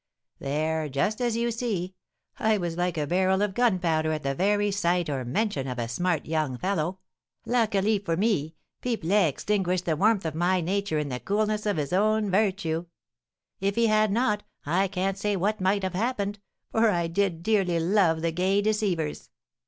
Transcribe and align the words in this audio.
There, 0.39 0.89
just 0.89 1.21
as 1.21 1.37
you 1.37 1.51
see. 1.51 1.93
I 2.39 2.57
was 2.57 2.75
like 2.75 2.97
a 2.97 3.05
barrel 3.05 3.43
of 3.43 3.53
gunpowder 3.53 4.11
at 4.13 4.23
the 4.23 4.33
very 4.33 4.71
sight 4.71 5.11
or 5.11 5.23
mention 5.23 5.67
of 5.67 5.77
a 5.77 5.87
smart 5.87 6.25
young 6.25 6.57
fellow. 6.57 6.97
Luckily 7.45 7.99
for 7.99 8.17
me, 8.17 8.55
Pipelet 8.81 9.27
extinguished 9.29 9.85
the 9.85 9.95
warmth 9.95 10.25
of 10.25 10.33
my 10.33 10.59
nature 10.59 10.97
in 10.97 11.09
the 11.09 11.19
coolness 11.19 11.67
of 11.67 11.77
his 11.77 11.93
own 11.93 12.31
virtue; 12.31 12.87
if 13.59 13.75
he 13.75 13.85
had 13.85 14.11
not, 14.11 14.41
I 14.65 14.87
can't 14.87 15.19
say 15.19 15.35
what 15.35 15.61
might 15.61 15.83
have 15.83 15.93
happened, 15.93 16.39
for 16.71 16.89
I 16.89 17.05
did 17.05 17.43
dearly 17.43 17.79
love 17.79 18.23
the 18.23 18.31
gay 18.31 18.59
deceivers! 18.63 19.29